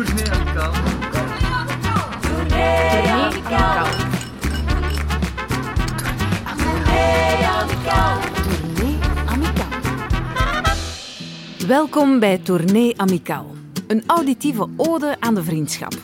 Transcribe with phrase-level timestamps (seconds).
[0.00, 0.72] Tournee amicaal.
[2.20, 3.86] Tournee Amicaal.
[11.66, 13.46] Welkom bij Tournee Amicaal,
[13.86, 15.94] een auditieve ode aan de vriendschap.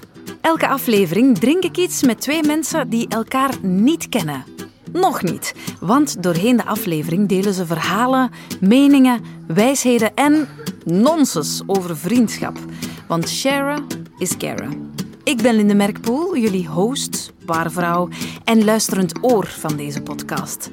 [0.40, 4.44] Elke aflevering drink ik iets met twee mensen die elkaar niet kennen.
[4.92, 10.48] Nog niet, want doorheen de aflevering delen ze verhalen, meningen, wijsheden en
[10.84, 12.58] nonsens over vriendschap.
[13.06, 13.86] Want sharen
[14.18, 14.94] is caren.
[15.24, 18.08] Ik ben Linde Merkpoel, jullie host, waarvrouw
[18.44, 20.70] en luisterend oor van deze podcast.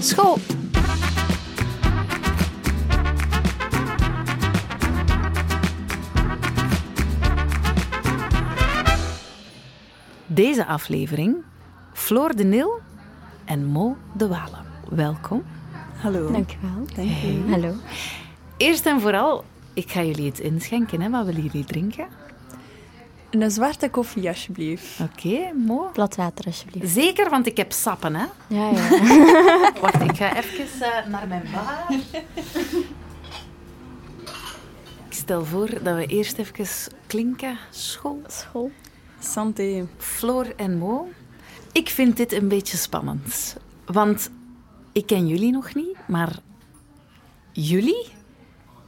[0.00, 0.38] School!
[10.26, 11.36] Deze aflevering
[11.92, 12.80] Floor de Nil
[13.44, 14.64] en Mo de Walen.
[14.88, 15.42] Welkom.
[15.96, 16.32] Hallo.
[16.32, 16.86] Dankjewel.
[16.94, 17.50] Dank u.
[17.50, 17.72] Hallo.
[18.56, 21.00] Eerst en vooral, ik ga jullie het inschenken.
[21.00, 21.10] Hè.
[21.10, 22.06] Wat willen jullie drinken?
[23.30, 25.00] Een zwarte koffie, alsjeblieft.
[25.00, 25.90] Oké, Mo.
[25.92, 26.92] Plat water, alsjeblieft.
[26.92, 28.26] Zeker, want ik heb sappen, hè.
[28.46, 28.88] Ja, ja.
[29.80, 31.98] Wacht, ik ga even eh, naar mijn bar.
[35.08, 36.66] Ik stel voor dat we eerst even
[37.06, 37.58] klinken.
[37.70, 38.22] School.
[38.26, 38.70] School.
[39.20, 39.86] Santé.
[39.98, 41.08] Floor en Mo.
[41.72, 43.56] Ik vind dit een beetje spannend.
[43.84, 44.30] Want
[44.92, 46.38] ik ken jullie nog niet, maar
[47.52, 48.06] jullie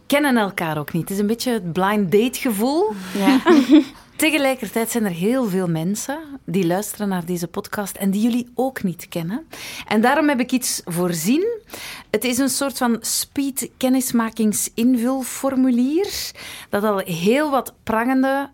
[0.07, 1.03] kennen elkaar ook niet.
[1.03, 2.93] Het is een beetje het blind date gevoel.
[3.19, 3.41] Ja.
[4.17, 8.83] Tegelijkertijd zijn er heel veel mensen die luisteren naar deze podcast en die jullie ook
[8.83, 9.47] niet kennen.
[9.87, 11.63] En daarom heb ik iets voorzien.
[12.11, 16.33] Het is een soort van speed kennismakingsinvulformulier
[16.69, 18.51] dat al heel wat prangende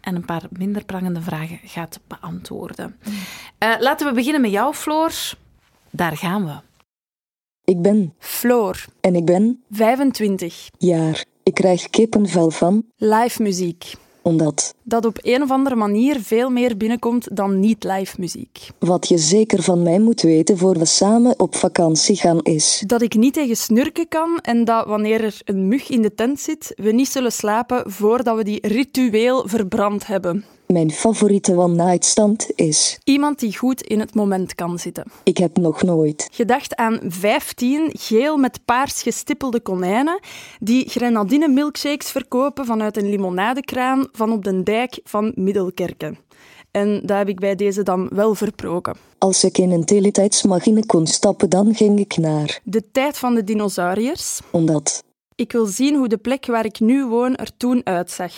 [0.00, 2.96] en een paar minder prangende vragen gaat beantwoorden.
[3.58, 5.12] Eh, laten we beginnen met jou, Floor.
[5.90, 6.54] Daar gaan we.
[7.72, 10.68] Ik ben Floor, en ik ben 25.
[10.78, 11.24] jaar.
[11.42, 13.94] Ik krijg kippenvel van, Live muziek.
[14.22, 18.68] omdat Dat op een of andere manier veel meer binnenkomt dan niet live muziek.
[18.78, 22.82] wat je zeker van mij moet weten voor we samen op vakantie gaan is.
[22.86, 26.40] Dat ik niet tegen snurken kan en dat wanneer er een mug in de tent
[26.40, 30.44] zit, we niet zullen slapen voordat we die ritueel verbrand hebben.
[30.72, 32.98] Mijn favoriete one-night stand is.
[33.04, 35.04] Iemand die goed in het moment kan zitten.
[35.22, 36.28] Ik heb nog nooit.
[36.32, 40.20] Gedacht aan 15 geel met paars gestippelde konijnen
[40.60, 46.18] die grenadine milkshakes verkopen vanuit een limonadekraan van op de dijk van Middelkerken.
[46.70, 48.96] En dat heb ik bij deze dan wel verproken.
[49.18, 52.60] Als ik in een teletijdsmachine kon stappen, dan ging ik naar.
[52.64, 54.40] De tijd van de dinosauriërs.
[54.50, 55.04] Omdat.
[55.34, 58.32] Ik wil zien hoe de plek waar ik nu woon er toen uitzag.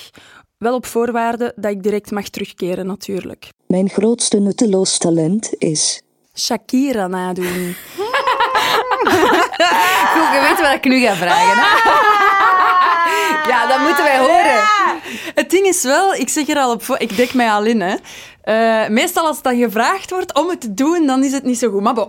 [0.64, 3.48] Wel op voorwaarde dat ik direct mag terugkeren, natuurlijk.
[3.66, 6.02] Mijn grootste nutteloos talent is.
[6.34, 7.46] Shakira nadoen.
[10.12, 11.58] Goed, je weet wat ik nu ga vragen.
[11.58, 11.92] Hè?
[13.50, 14.62] Ja, dat moeten wij horen.
[15.34, 17.80] Het ding is wel, ik zeg er al op voor, ik dek mij al in.
[17.80, 17.94] Hè.
[18.42, 21.58] Eh, meestal als het dan gevraagd wordt om het te doen, dan is het niet
[21.58, 21.82] zo goed.
[21.82, 22.08] Maar bon.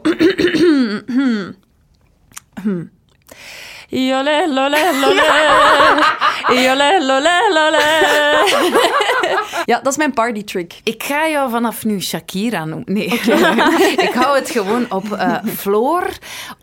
[3.88, 6.24] Jole, lole, lole.
[9.66, 10.80] Ja, dat is mijn party trick.
[10.84, 12.94] Ik ga jou vanaf nu Shakira noemen.
[12.94, 13.06] Nee,
[14.08, 16.10] ik hou het gewoon op eh Floor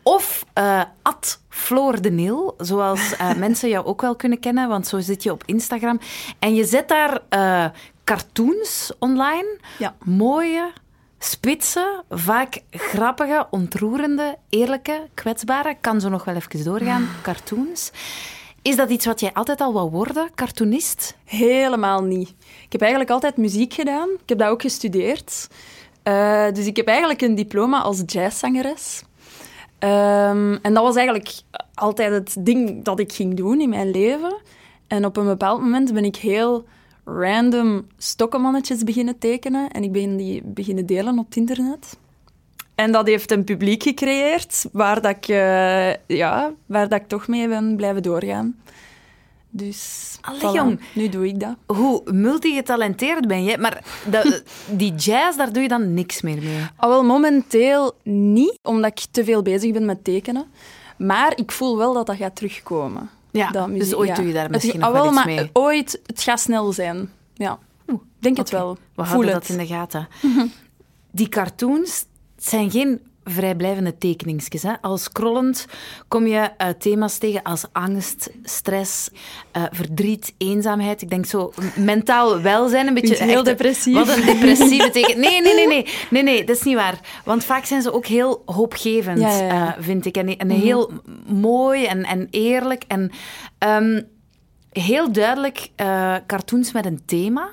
[0.02, 4.86] of eh at Floor de Nil, zoals eh, mensen jou ook wel kunnen kennen, want
[4.86, 6.00] zo zit je op Instagram.
[6.38, 7.64] En je zet daar eh,
[8.04, 9.94] cartoons online, Ja.
[10.04, 10.70] mooie,
[11.18, 17.90] spitse, vaak grappige, ontroerende, eerlijke, kwetsbare, kan zo nog wel even doorgaan, cartoons.
[18.62, 21.16] Is dat iets wat jij altijd al wou worden, cartoonist?
[21.24, 22.28] Helemaal niet.
[22.64, 24.08] Ik heb eigenlijk altijd muziek gedaan.
[24.08, 25.48] Ik heb dat ook gestudeerd.
[26.02, 29.02] Eh, dus ik heb eigenlijk een diploma als jazzzangeres.
[29.78, 31.32] Ehm, en dat was eigenlijk
[31.74, 34.36] altijd het ding dat ik ging doen in mijn leven.
[34.86, 36.64] En op een bepaald moment ben ik heel
[37.04, 39.70] random stokkenmannetjes beginnen tekenen.
[39.70, 41.98] En ik ben die beginnen delen op het internet.
[42.74, 47.28] En dat heeft een publiek gecreëerd waar, dat ik, eh, ja, waar dat ik toch
[47.28, 48.56] mee ben blijven doorgaan.
[49.50, 50.80] Dus Allee, voilà, jong.
[50.94, 51.54] nu doe ik dat.
[51.66, 54.42] Hoe multigetalenteerd ben je, maar dat-
[54.80, 56.60] die jazz, daar doe je dan niks meer mee.
[56.76, 60.44] Al wel momenteel niet, omdat ik te veel bezig ben met tekenen.
[60.98, 63.10] Maar ik voel wel dat dat gaat terugkomen.
[63.30, 64.14] Ja, Dat dus muziek- ooit ja.
[64.14, 65.50] doe je daar Het- misschien ah, nog wel iets maar mee.
[65.52, 67.10] Ooit, het gaat snel zijn.
[67.34, 67.58] Ja,
[67.88, 68.74] Oeh, denk het wel.
[68.74, 69.46] We Voel houden het.
[69.46, 70.08] dat in de gaten.
[71.10, 72.04] Die cartoons
[72.44, 74.62] zijn geen vrijblijvende tekeningsjes.
[74.62, 74.72] Hè.
[74.80, 75.66] Al scrollend
[76.08, 79.10] kom je eh, thema's tegen als angst, stress,
[79.50, 81.02] eh, verdriet, eenzaamheid.
[81.02, 83.14] Ik denk zo mentaal welzijn, een beetje...
[83.14, 83.94] Heel echt, eh, depressief.
[83.94, 85.20] Wat een depressieve teken.
[85.20, 87.00] Nee, nee, nee, nee, nee, nee, dat is niet waar.
[87.24, 89.76] Want vaak zijn ze ook heel hoopgevend, Ja, ja, ja.
[89.78, 90.16] vind ik.
[90.16, 90.90] En, en heel
[91.26, 92.84] mooi en, en eerlijk.
[92.88, 93.10] En...
[93.58, 94.02] ehm,
[94.72, 95.70] heel duidelijk
[96.26, 97.50] cartoons met een thema.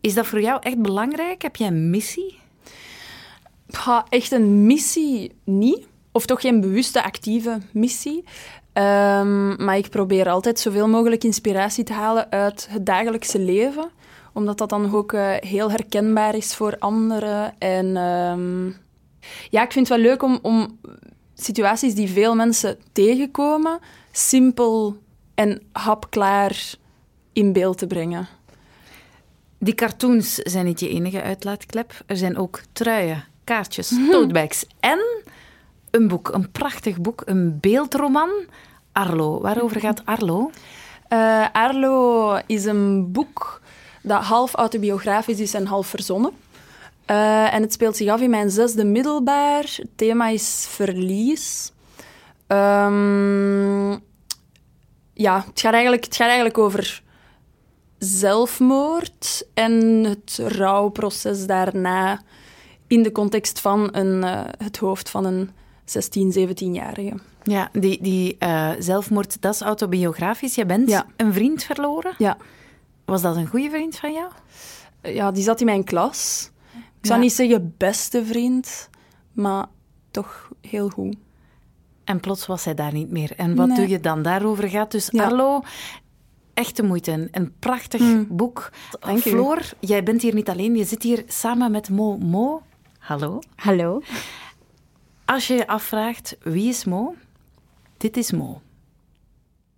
[0.00, 1.42] Is dat voor jou echt belangrijk?
[1.42, 2.42] Heb jij een missie?
[3.84, 5.86] Ja, echt een missie niet.
[6.12, 8.24] Of toch geen bewuste, actieve missie.
[8.72, 13.90] Um, maar ik probeer altijd zoveel mogelijk inspiratie te halen uit het dagelijkse leven.
[14.32, 17.54] Omdat dat dan ook uh, heel herkenbaar is voor anderen.
[17.58, 18.76] En um,
[19.50, 20.78] ja, ik vind het wel leuk om, om
[21.34, 23.78] situaties die veel mensen tegenkomen,
[24.12, 24.96] simpel
[25.34, 26.74] en hapklaar
[27.32, 28.28] in beeld te brengen.
[29.58, 32.02] Die cartoons zijn niet je enige uitlaatklep.
[32.06, 35.24] Er zijn ook truien, kaartjes, totebags en
[35.90, 38.30] een boek, een prachtig boek, een beeldroman.
[38.92, 39.40] Arlo.
[39.40, 40.50] Waarover gaat Arlo?
[41.08, 43.60] Uh, Arlo is een boek
[44.02, 46.32] dat half autobiografisch is en half verzonnen.
[47.10, 49.62] Uh, en het speelt zich af in mijn zesde middelbaar.
[49.62, 51.72] Het thema is verlies.
[52.48, 53.90] Um,
[55.12, 57.02] ja, het gaat, eigenlijk, het gaat eigenlijk over
[57.98, 62.22] zelfmoord en het rouwproces daarna
[62.86, 65.50] in de context van een, uh, het hoofd van een
[65.84, 67.12] 16, 17-jarige.
[67.42, 70.54] Ja, die, die uh, zelfmoord, dat is autobiografisch.
[70.54, 71.06] Je bent ja.
[71.16, 72.14] een vriend verloren.
[72.18, 72.36] Ja.
[73.04, 74.30] Was dat een goede vriend van jou?
[75.02, 76.50] Ja, die zat in mijn klas.
[77.00, 78.88] Ik zou niet zeggen beste vriend,
[79.32, 79.66] maar
[80.10, 81.16] toch heel goed.
[82.04, 83.32] En plots was hij daar niet meer.
[83.36, 84.22] En wat doe je dan?
[84.22, 85.24] Daarover gaat dus ja.
[85.24, 85.60] Arlo.
[86.54, 87.28] Echte moeite.
[87.30, 88.26] Een prachtig mm.
[88.30, 88.70] boek.
[89.00, 90.76] Dank Floor, jij bent hier niet alleen.
[90.76, 92.16] Je zit hier samen met Mo.
[92.16, 92.62] Mo,
[93.04, 93.38] hallo.
[93.56, 94.00] Hallo.
[95.24, 97.14] Als je je afvraagt, wie is Mo?
[97.96, 98.60] Dit is Mo.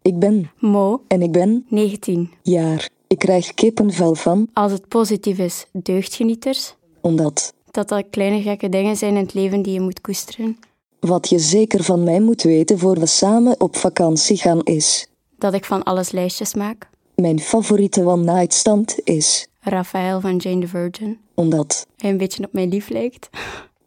[0.02, 1.02] Ik ben Mo.
[1.08, 2.88] En ik ben 19 jaar.
[3.06, 4.48] Ik krijg kippenvel van.
[4.52, 6.74] Als het positief is, deugdgenieters.
[7.00, 7.54] Omdat.
[7.70, 10.58] Dat dat kleine gekke dingen zijn in het leven die je moet koesteren.
[11.00, 15.08] Wat je zeker van mij moet weten voor we samen op vakantie gaan is.
[15.38, 16.88] Dat ik van alles lijstjes maak.
[17.14, 19.48] Mijn favoriete one-night stand is.
[19.60, 21.18] Raphaël van Jane the Virgin.
[21.36, 21.86] Omdat.
[21.96, 23.28] Hij een beetje op mij lief lijkt.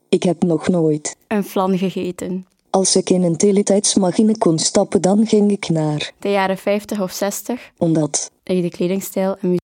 [0.09, 1.15] Ik heb nog nooit.
[1.27, 2.47] Een flan gegeten.
[2.69, 6.11] Als ik in een teletijdsmachine kon stappen, dan ging ik naar.
[6.19, 7.71] De jaren 50 of 60.
[7.77, 8.31] Omdat.
[8.43, 9.59] Ik de kledingstijl en muziek.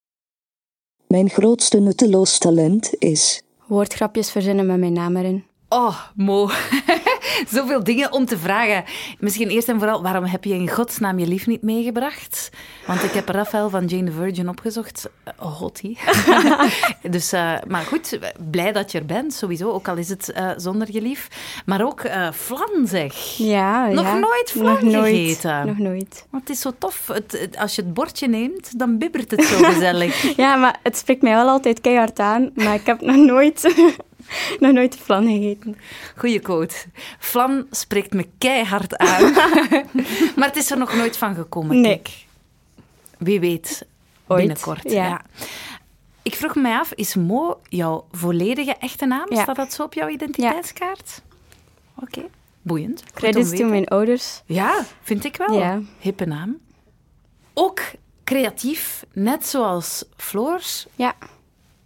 [1.07, 3.41] Mijn grootste nutteloos talent is.
[3.67, 5.43] Woordgrapjes verzinnen met mijn naam erin.
[5.69, 6.49] Oh, Mo.
[7.55, 8.83] Zoveel dingen om te vragen.
[9.19, 12.49] Misschien eerst en vooral, waarom heb je in godsnaam je lief niet meegebracht?
[12.87, 15.09] Want ik heb Raphaël van Jane the Virgin opgezocht.
[15.27, 15.97] Uh, hottie.
[17.15, 18.19] dus, uh, maar goed,
[18.51, 19.71] blij dat je er bent, sowieso.
[19.71, 21.27] Ook al is het uh, zonder je lief.
[21.65, 22.01] Maar ook
[22.33, 23.13] flan, zeg.
[23.37, 24.13] Ja, Nog ja.
[24.17, 25.15] nooit flan Nog nooit.
[25.15, 25.67] gegeten?
[25.67, 26.25] Nog nooit.
[26.29, 27.07] Want het is zo tof.
[27.07, 30.21] Het, als je het bordje neemt, dan bibbert het zo gezellig.
[30.37, 32.51] ja, maar het spreekt mij wel altijd keihard aan.
[32.53, 33.73] Maar ik heb nog nooit...
[34.59, 35.77] Nog nooit flan gegeten.
[36.17, 36.75] Goeie quote.
[37.19, 39.31] Flan spreekt me keihard aan.
[40.35, 41.81] maar het is er nog nooit van gekomen.
[41.81, 41.91] Nee.
[41.91, 42.25] Kijk.
[43.17, 43.85] Wie weet,
[44.27, 44.91] Ooit, binnenkort.
[44.91, 45.07] ja.
[45.07, 45.21] Ja.
[46.21, 49.33] Ik vroeg me af, is Mo jouw volledige echte naam?
[49.33, 49.41] Ja.
[49.41, 51.21] Staat dat zo op jouw identiteitskaart?
[52.01, 52.21] Oké,
[52.61, 53.01] boeiend.
[53.01, 54.41] Goed Credits to mijn ouders.
[54.45, 55.59] Ja, vind ik wel.
[55.59, 55.81] Ja.
[55.99, 56.57] Hippe naam.
[57.53, 57.81] Ook
[58.23, 60.85] creatief, net zoals Floors.
[60.95, 61.15] Ja,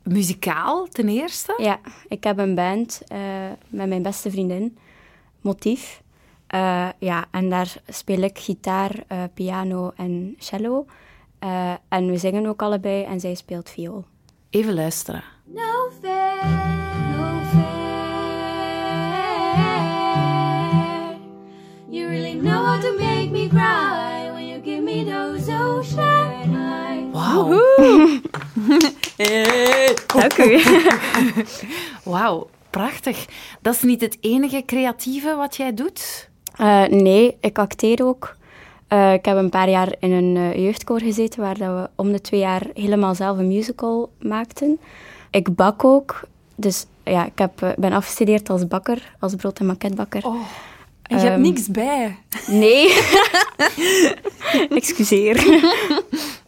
[0.10, 1.54] Muzikaal ten eerste.
[1.58, 1.80] ja.
[2.08, 3.20] ik heb een band eh,
[3.68, 4.78] met mijn beste vriendin,
[5.42, 6.02] Motief.
[6.48, 10.86] Eh, ja, en daar speel ik gitaar, eh, piano en cello.
[11.40, 14.06] Eh, en we zingen ook allebei en zij speelt viool.
[14.50, 15.24] Even luisteren.
[15.46, 16.46] No fair,
[27.52, 27.69] no
[30.20, 30.62] Dank u.
[32.12, 33.26] Wauw, prachtig.
[33.62, 36.30] Dat is niet het enige creatieve wat jij doet?
[36.56, 38.36] Eh, nee, ik acteer ook.
[38.88, 42.12] Eh, ik heb een paar jaar in een eh, jeugdkoor gezeten waar dat we om
[42.12, 44.80] de twee jaar helemaal zelf een musical maakten.
[45.32, 46.22] Ik bak ook.
[46.56, 50.26] Dus ja, ik heb, ben afgestudeerd als bakker, als brood- en maquettebakker.
[50.26, 50.36] Oh.
[51.04, 52.18] En je hebt Ehm, niks bij.
[52.48, 52.88] Nee.
[54.70, 55.62] Excuseer.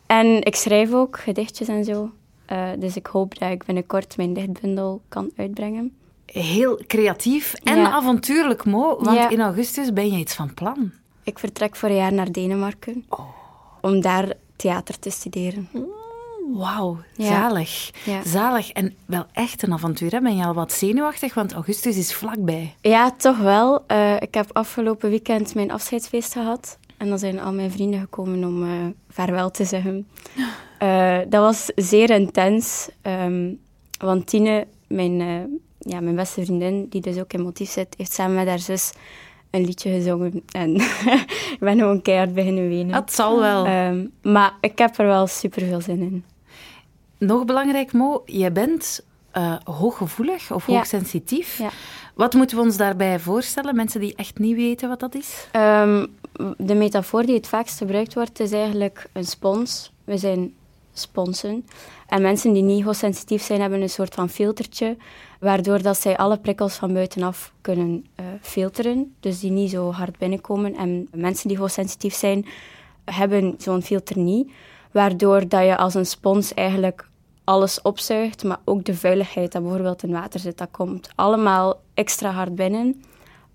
[0.05, 2.09] en ik schrijf ook gedichtjes en zo.
[2.51, 5.93] Eh, dus ik hoop dat ik binnenkort mijn dichtbundel kan uitbrengen.
[6.25, 7.91] Heel creatief en Ja.
[7.91, 8.97] avontuurlijk, Mo.
[8.99, 9.29] Want Ja.
[9.29, 10.91] in augustus ben je iets van plan.
[11.23, 13.05] Ik vertrek voor een jaar naar Denemarken.
[13.81, 15.69] Om daar theater te studeren.
[16.53, 17.91] Wauw, zalig.
[18.05, 18.23] Ja.
[18.25, 18.71] Zalig.
[18.71, 20.11] En wel echt een avontuur.
[20.11, 20.19] Hè?
[20.21, 21.33] Ben je al wat zenuwachtig?
[21.33, 22.75] Want augustus is vlakbij.
[22.81, 23.83] Ja, toch wel.
[23.87, 26.77] Eh, ik heb afgelopen weekend mijn afscheidsfeest gehad.
[26.97, 28.69] En dan zijn al mijn vrienden gekomen om eh,
[29.09, 30.07] vaarwel te zeggen.
[30.81, 32.89] Eh, dat was zeer intens.
[33.01, 33.53] ehm,
[33.99, 38.11] want Tine, mijn, eh, ja, mijn beste vriendin, die dus ook in motief zit, heeft
[38.13, 38.91] samen met haar zus
[39.49, 40.75] een liedje gezongen en
[41.55, 42.91] ik ben gewoon keihard beginnen wenen.
[42.91, 43.65] Dat zal wel.
[43.65, 46.23] Ehm, maar ik heb er wel super veel zin in.
[47.17, 50.73] Nog belangrijk, Mo, je bent eh, hooggevoelig of Ja.
[50.75, 51.57] hoogsensitief.
[51.57, 51.69] Ja.
[52.15, 53.75] Wat moeten we ons daarbij voorstellen?
[53.75, 55.47] Mensen die echt niet weten wat dat is?
[55.51, 56.05] Ehm,
[56.57, 59.91] de metafoor die het vaakst gebruikt wordt, is eigenlijk een spons.
[60.03, 60.53] We zijn
[60.93, 61.65] sponsen.
[62.07, 64.97] En mensen die niet hoogsensitief zijn, hebben een soort van filtertje,
[65.39, 69.15] waardoor dat zij alle prikkels van buitenaf kunnen eh, filteren.
[69.19, 70.75] Dus die niet zo hard binnenkomen.
[70.75, 72.45] En mensen die hoogsensitief zijn,
[73.05, 74.51] hebben zo'n filter niet.
[74.91, 77.09] Waardoor dat je als een spons eigenlijk
[77.43, 82.29] alles opzuigt, maar ook de vuiligheid dat bijvoorbeeld in water zit, dat komt allemaal extra
[82.29, 83.03] hard binnen.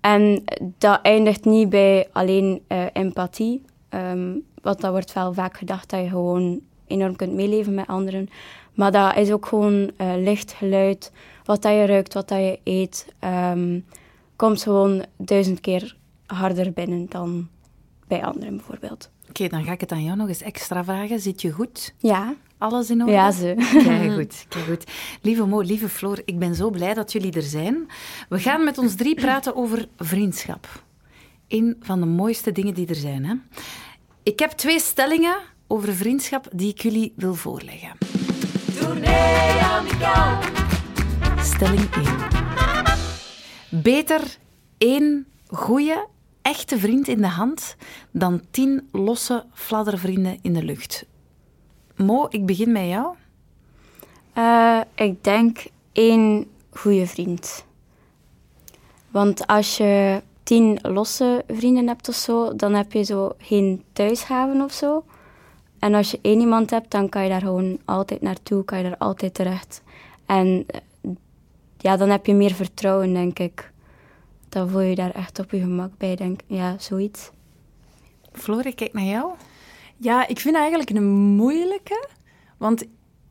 [0.01, 0.43] En
[0.77, 5.99] dat eindigt niet bij alleen eh, empathie, ehm, want dat wordt wel vaak gedacht dat
[5.99, 8.29] je gewoon enorm kunt meeleven met anderen.
[8.73, 11.11] Maar dat is ook gewoon eh, licht, geluid,
[11.43, 13.79] wat dat je ruikt, wat dat je eet, ehm,
[14.35, 17.47] komt gewoon duizend keer harder binnen dan
[18.07, 19.09] bij anderen bijvoorbeeld.
[19.29, 21.19] Oké, dan ga ik het aan jou nog eens extra vragen.
[21.19, 21.93] Zit je goed?
[21.97, 23.11] Ja, Alles in orde?
[23.11, 23.53] ja ze.
[23.83, 24.83] Kijk goed, kijk goed.
[25.21, 27.87] Lieve Mo, lieve Floor, ik ben zo blij dat jullie er zijn.
[28.29, 30.83] We gaan met ons drie praten over vriendschap.
[31.47, 33.25] Een van de mooiste dingen die er zijn.
[33.25, 33.33] Hè?
[34.23, 35.35] Ik heb twee stellingen
[35.67, 37.91] over vriendschap die ik jullie wil voorleggen.
[41.41, 42.05] Stelling 1.
[43.81, 44.37] Beter
[44.77, 46.07] één goede,
[46.41, 47.75] echte vriend in de hand
[48.11, 51.05] dan tien losse fladdervrienden in de lucht.
[51.95, 53.15] Mo, ik begin met jou.
[54.33, 57.65] Eh, ik denk één goede vriend.
[59.11, 64.61] Want als je tien losse vrienden hebt of zo, dan heb je zo geen thuishaven
[64.61, 65.03] of zo.
[65.79, 68.83] En als je één iemand hebt, dan kan je daar gewoon altijd naartoe, kan je
[68.83, 69.81] daar altijd terecht.
[70.25, 71.11] En eh,
[71.77, 73.71] ja, dan heb je meer vertrouwen, denk ik.
[74.49, 77.29] Dan voel je je daar echt op je gemak bij, denk Ja, zoiets.
[78.31, 79.31] Floor, ik kijk naar jou.
[79.97, 82.07] Ja, ik vind het eigenlijk een moeilijke.
[82.57, 82.85] Want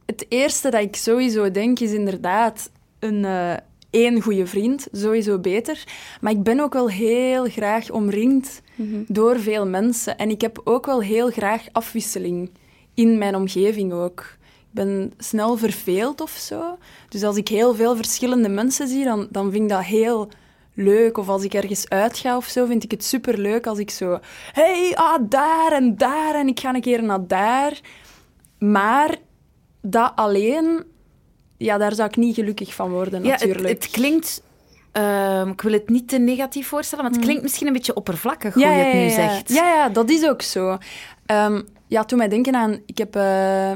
[0.07, 3.55] het eerste dat ik sowieso denk is inderdaad een eh,
[3.97, 4.88] één goede vriend.
[4.93, 5.85] Sowieso beter.
[6.21, 8.62] Maar ik ben ook wel heel graag omringd
[9.09, 10.19] door veel mensen.
[10.19, 12.50] En ik heb ook wel heel graag afwisseling
[12.95, 14.21] in mijn omgeving ook.
[14.41, 16.79] Ik ben snel verveeld of zo.
[17.09, 20.29] Dus als ik heel veel verschillende mensen zie, dan, dan vind ik dat heel
[20.75, 21.19] leuk.
[21.19, 24.19] Of als ik ergens uitga of zo, vind ik het super leuk als ik zo...
[24.53, 27.81] hey, ah, daar en daar en ik ga een keer naar daar.
[28.59, 29.17] Maar
[29.81, 30.85] dat alleen,
[31.58, 33.68] ja, daar zou ik niet gelukkig van worden, Ja, het, natuurlijk.
[33.68, 34.42] het klinkt...
[34.92, 38.54] ehm, ik wil het niet te negatief voorstellen, maar het klinkt misschien een beetje oppervlakkig
[38.54, 39.48] hoe je het nu zegt.
[39.52, 40.78] Ja, ja, dat is ook zo.
[41.26, 42.80] Ehm ja, toen mij denken aan...
[42.86, 43.70] Ik heb eh,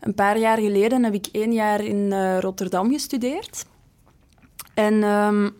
[0.00, 3.64] een paar jaar geleden heb ik één jaar in eh, Rotterdam gestudeerd.
[4.74, 5.50] En ehm,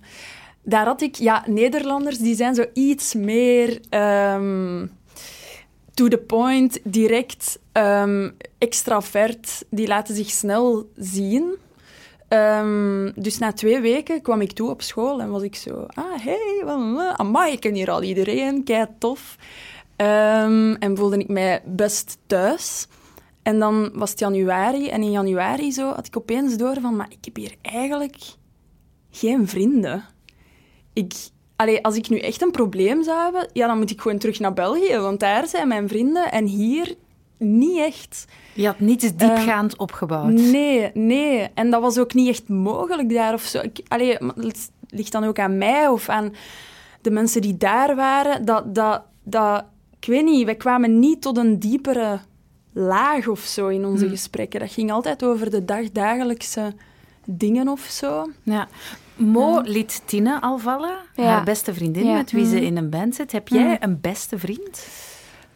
[0.62, 1.14] daar had ik...
[1.14, 3.80] Ja, Nederlanders die zijn zo iets meer...
[5.97, 9.65] to the point, direct, ehm, extravert.
[9.71, 11.57] Die laten zich snel zien.
[12.29, 15.87] Ehm, dus na twee weken kwam ik toe op school en was ik zo...
[15.95, 16.62] Ah, hey,
[17.17, 19.37] amai, ik ken hier al iedereen, kei tof.
[19.97, 22.87] Ehm, en voelde ik mij best thuis.
[23.43, 26.97] En dan was het januari en in januari zo had ik opeens door van...
[26.97, 28.17] Maar ik heb hier eigenlijk
[29.11, 30.05] geen vrienden.
[30.93, 31.15] Ik,
[31.57, 34.39] allee, als ik nu echt een probleem zou hebben, ja, dan moet ik gewoon terug
[34.39, 36.95] naar België, want daar zijn mijn vrienden en hier
[37.39, 38.25] niet echt.
[38.55, 40.33] Je had niets diepgaand opgebouwd.
[40.33, 41.49] Nee, nee.
[41.55, 43.61] En dat was ook niet echt mogelijk daar of zo.
[43.61, 46.35] Ik, allee, het ligt dan ook aan mij of aan
[47.01, 48.45] de mensen die daar waren.
[48.45, 49.65] Dat, dat, dat,
[50.01, 52.19] ik weet niet, wij kwamen niet tot een diepere
[52.73, 54.61] laag of zo in onze gesprekken.
[54.61, 56.75] Dat ging altijd over de dagdagelijkse
[57.25, 58.31] dingen of zo.
[58.43, 58.69] Ja.
[59.16, 61.25] Mo liet Tine al vallen, Ja.
[61.25, 62.14] haar beste vriendin Ja.
[62.16, 63.32] met wie ze in een band zit.
[63.32, 64.87] Heb jij een beste vriend?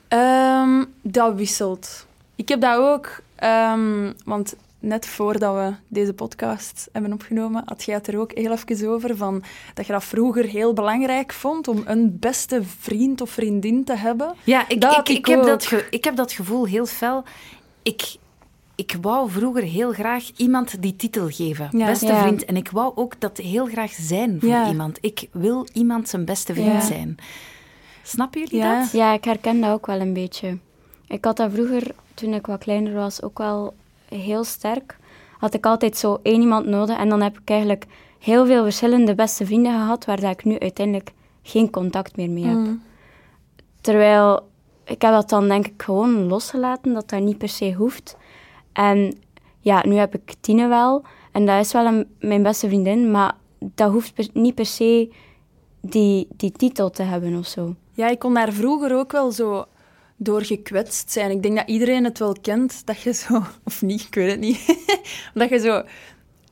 [0.08, 2.06] Ehm, dat wisselt.
[2.34, 7.94] Ik heb dat ook, ehm, want net voordat we deze podcast hebben opgenomen, had jij
[7.94, 9.42] het er ook heel even over, van,
[9.74, 14.34] dat je dat vroeger heel belangrijk vond om een beste vriend of vriendin te hebben.
[14.44, 17.24] Ja, ik, ik, ik, ik heb dat ik heb dat gevoel heel fel.
[17.82, 18.16] Ik,
[18.80, 21.68] ik wou vroeger heel graag iemand die titel geven.
[21.70, 21.86] Ja.
[21.86, 22.22] Beste Ja.
[22.22, 22.44] vriend.
[22.44, 24.68] En ik wou ook dat heel graag zijn voor Ja.
[24.68, 24.98] iemand.
[25.00, 26.80] Ik wil iemand zijn beste vriend Ja.
[26.80, 27.16] zijn.
[28.02, 28.80] Snappen jullie Ja.
[28.80, 28.92] dat?
[28.92, 30.58] Ja, ik herken dat ook wel een beetje.
[31.06, 33.74] Ik had dat vroeger, toen ik wat kleiner was, ook wel
[34.08, 34.96] heel sterk.
[35.38, 37.84] Had ik altijd zo één iemand nodig en dan heb ik eigenlijk
[38.18, 42.44] heel veel verschillende beste vrienden gehad, waar dat ik nu uiteindelijk geen contact meer mee
[42.44, 42.56] heb.
[42.56, 42.82] Mm.
[43.80, 44.48] Terwijl
[44.84, 48.16] ik heb dat dan denk ik gewoon losgelaten, dat dat niet per se hoeft.
[48.72, 49.18] En
[49.60, 51.04] ja, nu heb ik Tine wel.
[51.32, 55.12] En dat is wel mijn beste vriendin, maar dat hoeft niet per se
[55.80, 57.74] die, die titel te hebben of zo.
[57.92, 59.64] Ja, ik kon daar vroeger ook wel zo
[60.16, 61.30] door gekwetst zijn.
[61.30, 63.42] Ik denk dat iedereen het wel kent, dat je zo...
[63.64, 64.86] Of niet, ik weet het niet.
[65.34, 65.82] dat je zo...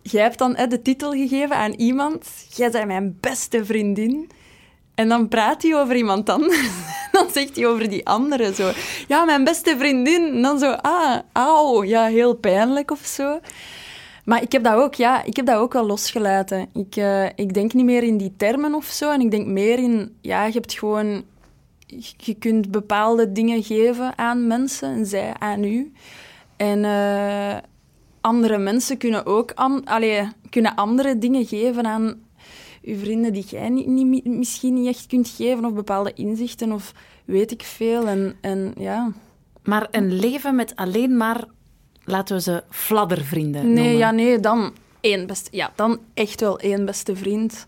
[0.02, 2.46] Jij hebt dan hè, de titel gegeven aan iemand.
[2.48, 4.30] Jij bent mijn beste vriendin.
[4.98, 6.70] En dan praat hij over iemand anders.
[7.12, 8.70] dan zegt hij over die andere zo...
[9.08, 10.22] Ja, mijn beste vriendin.
[10.22, 10.70] En dan zo...
[10.70, 11.84] Ah, auw.
[11.84, 13.40] Ja, heel pijnlijk of zo.
[14.24, 16.68] Maar ik heb dat ook, ja, ik heb dat ook wel losgelaten.
[16.72, 19.10] Ik, eh, ik denk niet meer in die termen of zo.
[19.10, 21.24] En ik denk meer in, ja, je hebt gewoon,
[22.16, 25.92] je kunt bepaalde dingen geven aan mensen en zij aan u.
[26.56, 27.56] En eh,
[28.20, 32.26] andere mensen kunnen ook an, allee, kunnen andere dingen geven aan
[32.88, 35.64] uw vrienden die jij niet, niet, misschien niet echt kunt geven.
[35.64, 36.92] Of bepaalde inzichten of
[37.24, 38.06] weet ik veel.
[38.08, 39.12] En, en ja.
[39.62, 41.44] Maar een leven met alleen maar,
[42.04, 43.96] laten we ze fladdervrienden Nee, noemen.
[43.96, 45.48] ja, nee, dan één beste...
[45.52, 47.64] Ja, dan echt wel één beste vriend.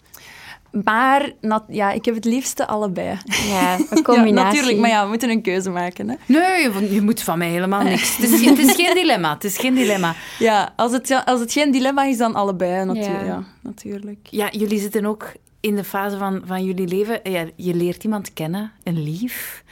[0.85, 3.19] Maar nat- ja, ik heb het liefste allebei.
[3.49, 4.33] Ja, een Ja, combinatie.
[4.33, 6.09] natuurlijk, maar ja, we moeten een keuze maken.
[6.09, 6.15] Hè.
[6.27, 8.17] Nee, je, je moet van mij helemaal niks.
[8.17, 9.33] Het is, het is geen dilemma.
[9.35, 10.15] Het is geen dilemma.
[10.39, 12.93] Ja, als het, ja, als het geen dilemma is, dan allebei.
[12.95, 13.25] Ja.
[13.25, 13.45] ja.
[13.63, 14.27] natuurlijk.
[14.31, 17.21] Ja, jullie zitten ook in de fase van, van jullie leven.
[17.23, 19.65] Ja, je leert iemand kennen, een lief.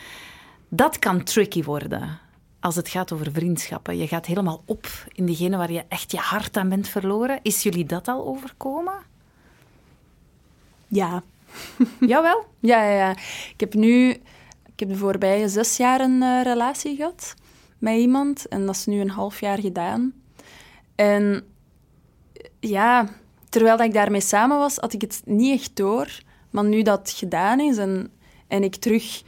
[0.69, 2.19] Dat kan tricky worden
[2.61, 3.97] als het gaat over vriendschappen.
[3.99, 7.39] Je gaat helemaal op in diegene waar je echt je hart aan bent verloren.
[7.43, 8.95] Is jullie dat al overkomen?
[10.89, 11.23] Ja.
[12.01, 12.45] Jawel.
[12.61, 13.11] Ja, ja, ja.
[13.53, 14.09] Ik heb nu...
[14.73, 17.35] Ik heb de voorbije zes jaar een eh, relatie gehad
[17.79, 18.49] met iemand.
[18.49, 20.13] En dat is nu een half jaar gedaan.
[20.95, 21.45] En
[22.61, 23.09] ja,
[23.49, 26.21] terwijl dat ik daarmee samen was, had ik het niet echt door.
[26.51, 28.11] Maar nu dat het gedaan is en,
[28.49, 29.23] en ik terug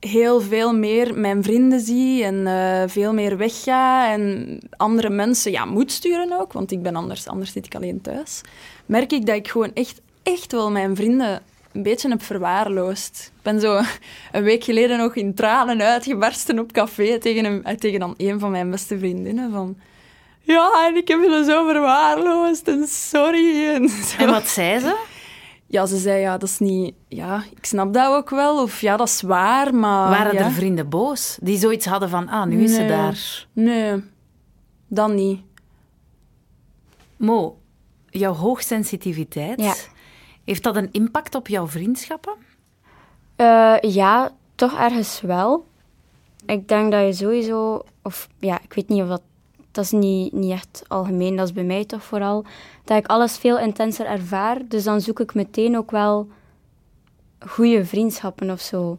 [0.00, 5.64] heel veel meer mijn vrienden zie en eh, veel meer wegga en andere mensen ja,
[5.64, 8.40] moet sturen ook, want ik ben anders, anders zit ik alleen thuis,
[8.86, 10.00] merk ik dat ik gewoon echt,
[10.32, 13.32] echt wel mijn vrienden een beetje heb verwaarloosd.
[13.36, 13.80] Ik ben zo
[14.32, 18.38] een week geleden nog in tranen uitgebarsten op café tegen, een, eh, tegen dan een
[18.38, 19.76] van mijn beste vriendinnen van...
[20.40, 23.68] Ja, en ik heb je zo verwaarloosd en sorry.
[23.68, 24.18] En, zo.
[24.18, 24.96] En wat zei ze?
[25.66, 26.94] Ja, ze zei, ja, dat is niet...
[27.08, 28.62] Ja, ik snap dat ook wel.
[28.62, 30.10] Of ja, dat is waar, maar...
[30.10, 30.44] Waren ja.
[30.44, 31.38] er vrienden boos?
[31.42, 33.46] Die zoiets hadden van, ah, nu is ze daar.
[33.52, 34.02] Nee,
[34.88, 35.40] dan niet.
[37.16, 37.58] Mo,
[38.10, 39.74] jouw hoogsensitiviteit, Ja.
[40.50, 42.34] Heeft dat een impact op jouw vriendschappen?
[43.36, 45.64] Eh, ja, toch ergens wel.
[46.46, 49.22] Ik denk dat je sowieso, of ja, ik weet niet of dat,
[49.70, 52.44] dat is niet, niet echt algemeen, dat is bij mij toch vooral,
[52.84, 54.58] dat ik alles veel intenser ervaar.
[54.68, 56.28] Dus dan zoek ik meteen ook wel
[57.38, 58.98] goede vriendschappen of zo.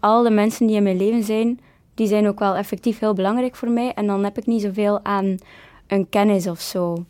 [0.00, 1.60] Al de mensen die in mijn leven zijn,
[1.94, 3.94] die zijn ook wel effectief heel belangrijk voor mij.
[3.94, 5.36] En dan heb ik niet zoveel aan
[5.86, 7.04] een kennis of zo.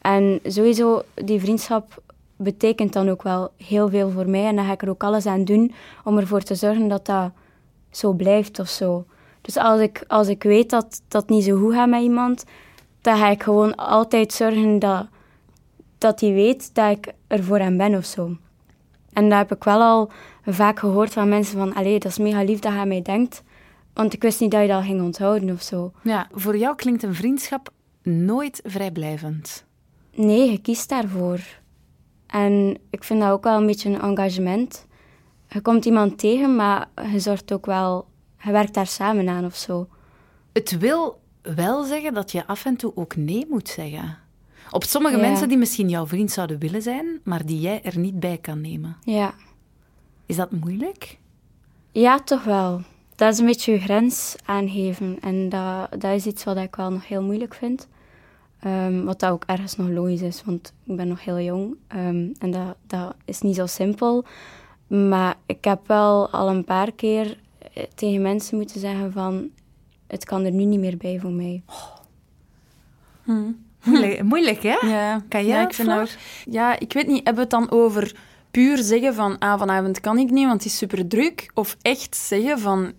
[0.00, 2.02] En sowieso, die vriendschap
[2.42, 4.46] betekent dan ook wel heel veel voor mij.
[4.46, 5.72] En dan ga ik er ook alles aan doen
[6.04, 7.30] om ervoor te zorgen dat dat
[7.90, 9.04] zo blijft of zo.
[9.40, 12.44] Dus als ik, als ik weet dat dat niet zo goed gaat met iemand,
[13.00, 15.06] dan ga ik gewoon altijd zorgen dat,
[15.98, 18.36] dat hij weet dat ik er voor hem ben of zo.
[19.12, 20.10] En dat heb ik wel al
[20.44, 23.42] vaak gehoord van mensen van, allee, dat is mega lief dat aan mij denkt.
[23.92, 25.92] Want ik wist niet dat je dat ging onthouden of zo.
[26.02, 27.72] Ja, voor jou klinkt een vriendschap
[28.02, 29.64] nooit vrijblijvend.
[30.14, 31.40] Nee, je kiest daarvoor.
[32.32, 34.86] En ik vind dat ook wel een beetje een engagement.
[35.48, 38.08] Je komt iemand tegen, maar je zorgt ook wel...
[38.42, 39.88] Je werkt daar samen aan of zo.
[40.52, 44.18] Het wil wel zeggen dat je af en toe ook nee moet zeggen.
[44.70, 45.20] Op sommige Ja.
[45.22, 48.60] mensen die misschien jouw vriend zouden willen zijn, maar die jij er niet bij kan
[48.60, 48.96] nemen.
[49.04, 49.34] Ja.
[50.26, 51.18] Is dat moeilijk?
[51.92, 52.80] Ja, toch wel.
[53.14, 55.18] Dat is een beetje je grens aangeven.
[55.20, 57.88] En dat, dat is iets wat ik wel nog heel moeilijk vind.
[58.60, 61.76] Ehm, wat dat ook ergens nog logisch is, want ik ben nog heel jong.
[61.86, 64.24] Ehm, en dat, dat is niet zo simpel.
[64.86, 67.38] Maar ik heb wel al een paar keer
[67.72, 69.50] eh, tegen mensen moeten zeggen van...
[70.06, 71.62] Het kan er nu niet meer bij voor mij.
[73.84, 74.86] Moeilijk, moeilijk hè?
[74.86, 78.16] Ja, Kan jij ja, ik vind Ja, ik weet niet, hebben we het dan over
[78.50, 81.50] puur zeggen van ah, vanavond kan ik niet, want het is super druk?
[81.54, 82.92] Of echt zeggen van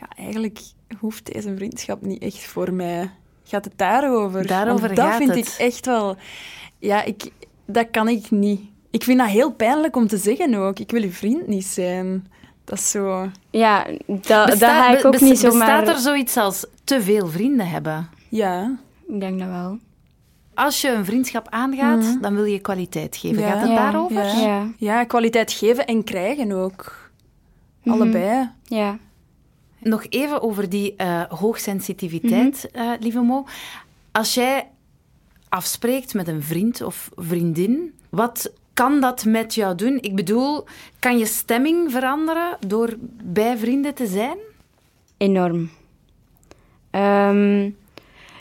[0.00, 0.60] ja, eigenlijk
[0.98, 3.10] hoeft deze vriendschap niet echt voor mij.
[3.48, 4.46] Gaat het daarover?
[4.46, 5.38] Daarover Want dat gaat vind het.
[5.38, 6.16] ik echt wel...
[6.78, 7.30] Ja, ik,
[7.64, 8.60] dat kan ik niet.
[8.90, 10.78] Ik vind dat heel pijnlijk om te zeggen ook.
[10.78, 12.26] Ik wil uw vriend niet zijn.
[12.64, 13.30] Dat is zo...
[13.50, 15.80] Ja, dat, dat ga ik ook niet zomaar...
[15.80, 18.08] Bestaat er zoiets als te veel vrienden hebben?
[18.28, 18.76] Ja.
[19.08, 19.78] Ik denk dat wel.
[20.54, 23.42] Als je een vriendschap aangaat, dan wil je kwaliteit geven.
[23.42, 23.50] Ja.
[23.50, 24.24] Gaat het Ja, daarover?
[24.24, 24.40] Ja.
[24.40, 24.66] Ja.
[24.76, 27.10] ja, kwaliteit geven en krijgen ook.
[27.84, 28.48] Allebei.
[28.64, 28.98] Ja.
[29.78, 33.46] Nog even over die eh, hoogsensitiviteit, eh, lieve Mo.
[34.12, 34.68] Als jij
[35.48, 39.98] afspreekt met een vriend of vriendin, wat kan dat met jou doen?
[40.00, 40.64] Ik bedoel,
[40.98, 44.36] kan je stemming veranderen door bij vrienden te zijn?
[45.16, 45.70] Enorm.
[46.90, 47.70] Ehm,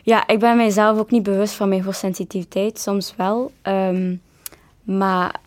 [0.04, 3.52] ja, ik ben mijzelf ook niet bewust van mijn hoogsensitiviteit, soms wel.
[3.62, 4.16] Ehm,
[4.84, 5.42] maar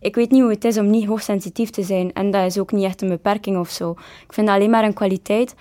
[0.00, 2.12] ik weet niet hoe het is om niet hoogsensitief te zijn.
[2.12, 3.90] En dat is ook niet echt een beperking of zo.
[4.26, 5.54] Ik vind dat alleen maar een kwaliteit.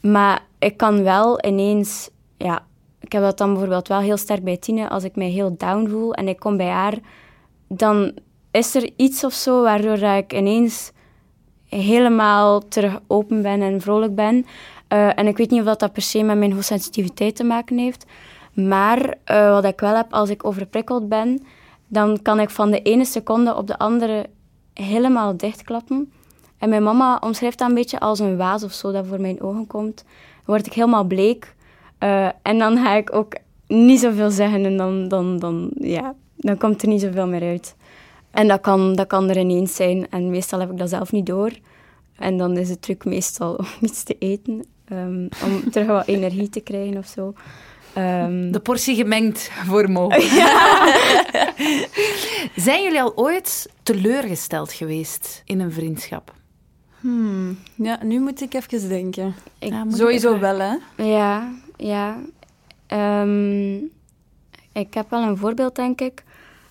[0.00, 2.10] Maar ik kan wel ineens...
[2.36, 2.64] Ja,
[3.00, 4.88] ik heb dat dan bijvoorbeeld wel heel sterk bij Tine.
[4.88, 6.98] Als ik mij heel down voel en ik kom bij haar...
[7.68, 8.12] Dan
[8.50, 10.92] is er iets of zo waardoor ik ineens
[11.68, 14.46] helemaal terug open ben en vrolijk ben.
[14.88, 17.78] Eh, en ik weet niet of dat, dat per se met mijn hoogsensitiviteit te maken
[17.78, 18.06] heeft.
[18.52, 21.46] Maar eh, wat ik wel heb, als ik overprikkeld ben,
[21.86, 24.26] dan kan ik van de ene seconde op de andere
[24.74, 26.12] helemaal dichtklappen.
[26.58, 29.42] En mijn mama omschrijft dat een beetje als een waas of zo dat voor mijn
[29.42, 29.96] ogen komt.
[29.96, 31.54] Dan word ik helemaal bleek.
[31.98, 36.56] Eh, en dan ga ik ook niet zoveel zeggen en dan, dan, dan, ja, dan
[36.56, 37.76] komt er niet zoveel meer uit.
[38.30, 40.10] En dat kan, dat kan er ineens zijn.
[40.10, 41.50] En meestal heb ik dat zelf niet door.
[42.16, 44.64] En dan is de truc meestal om iets te eten.
[44.84, 47.34] ehm, om terug wat energie te krijgen of zo.
[47.94, 50.32] Ehm, De portie gemengd voor mogelijk.
[52.56, 56.32] Zijn jullie al ooit teleurgesteld geweest in een vriendschap?
[57.76, 59.34] Ja, nu moet ik even denken.
[59.58, 60.74] ik, Ja, Sowieso ik- wel, hè.
[61.04, 62.18] Ja, ja.
[62.86, 63.74] Ehm,
[64.72, 66.24] ik heb wel een voorbeeld, denk ik.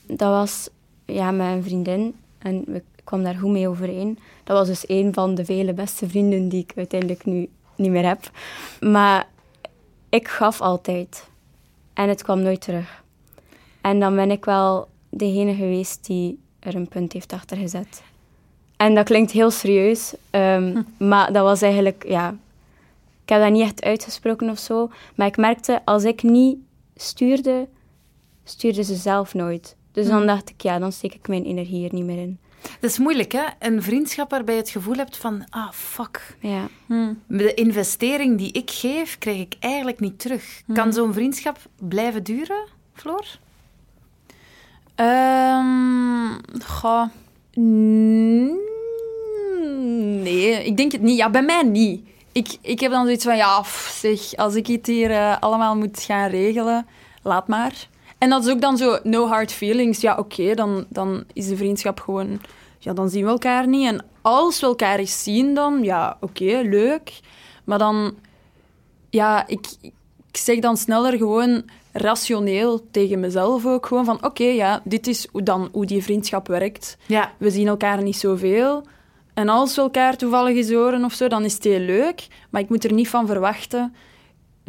[0.08, 0.70] Dat was
[1.06, 2.16] ja, met een vriendin.
[2.40, 4.20] En we kwamen daar goed mee overeen.
[4.44, 8.08] Dat was dus een van de vele beste vrienden die ik uiteindelijk nu niet meer
[8.08, 8.32] heb.
[8.82, 9.28] Maar
[10.14, 11.28] ik gaf altijd.
[11.94, 13.04] En het kwam nooit terug.
[13.82, 18.04] En dan ben ik wel degene geweest die er een punt heeft achter gezet.
[18.78, 20.14] En dat klinkt heel serieus.
[20.30, 22.36] ehm, Maar dat was eigenlijk, ja,
[23.24, 24.90] ik heb dat niet echt uitgesproken of zo.
[25.16, 26.58] Maar ik merkte, als ik niet
[26.96, 27.68] stuurde,
[28.44, 29.76] stuurde ze zelf nooit.
[29.92, 32.40] Dus dan dacht ik, ja, dan steek ik mijn energie er niet meer in.
[32.80, 33.44] Dat is moeilijk, hè?
[33.60, 35.46] Een vriendschap waarbij je het gevoel hebt van...
[35.50, 36.38] Ah, fuck.
[36.40, 36.68] Ja.
[37.28, 40.62] De investering die ik geef, krijg ik eigenlijk niet terug.
[40.74, 43.26] Kan zo'n vriendschap blijven duren, Floor?
[44.96, 45.94] Ehm
[46.66, 47.06] goh.
[50.22, 51.18] Nee, ik denk het niet.
[51.18, 52.08] Ja, bij mij niet.
[52.32, 55.76] Ik, ik heb dan zoiets van, ja, pff, zeg, als ik het hier eh, allemaal
[55.76, 56.88] moet gaan regelen,
[57.22, 57.88] laat maar.
[58.24, 60.02] En dat is ook dan zo, no hard feelings.
[60.02, 62.42] Ja, oké, dan, dan is de vriendschap gewoon...
[62.80, 63.88] Ja, dan zien we elkaar niet.
[63.88, 67.20] En als we elkaar eens zien dan, ja, oké, leuk.
[67.64, 68.16] Maar dan...
[69.10, 73.86] Ja, ik, ik zeg dan sneller gewoon rationeel tegen mezelf ook.
[73.86, 76.98] Gewoon van, oké, ja, dit is hoe, dan, hoe die vriendschap werkt.
[77.06, 77.32] Ja.
[77.38, 78.84] We zien elkaar niet zoveel.
[79.34, 82.28] En als we elkaar toevallig eens horen of zo, dan is het heel leuk.
[82.50, 83.96] Maar ik moet er niet van verwachten.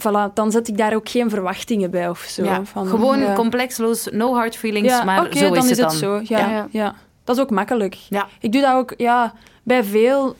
[0.03, 2.45] Voilà, dan zet ik daar ook geen verwachtingen bij of zo.
[2.45, 3.35] Ja, Van, Gewoon ja.
[3.35, 5.91] complexloos, no hard feelings, Ja, maar zo dan is het het dan.
[5.99, 6.21] zo.
[6.25, 6.69] Ja, Ja.
[6.71, 6.95] ja.
[7.25, 7.95] dat is ook makkelijk.
[8.09, 8.29] Ja.
[8.41, 10.37] Ik doe dat ook ja, bij veel